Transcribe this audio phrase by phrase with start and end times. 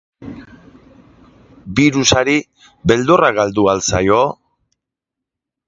[1.81, 2.35] Birusari
[2.93, 4.21] beldurra galdu al zaio?